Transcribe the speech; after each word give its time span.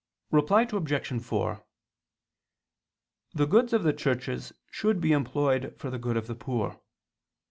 Reply 0.31 0.63
Obj. 0.63 1.21
4: 1.23 1.63
The 3.35 3.45
goods 3.45 3.71
of 3.71 3.83
the 3.83 3.93
churches 3.93 4.51
should 4.71 4.99
be 4.99 5.11
employed 5.11 5.75
for 5.77 5.91
the 5.91 5.99
good 5.99 6.17
of 6.17 6.25
the 6.25 6.33
poor. 6.33 6.81